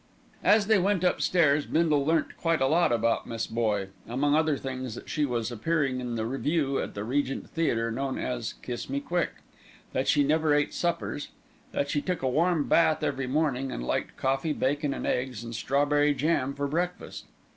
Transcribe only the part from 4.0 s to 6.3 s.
among other things that she was appearing in the